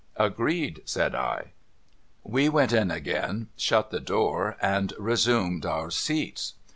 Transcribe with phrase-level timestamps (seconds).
[0.31, 1.51] 'Agreed,' said I.
[2.23, 6.55] We went in again, shut the door, and resumed our seats.